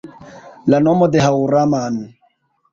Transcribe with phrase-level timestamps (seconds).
[0.73, 2.03] La nomo de Haŭraman